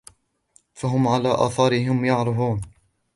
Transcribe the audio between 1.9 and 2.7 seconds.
يهرعون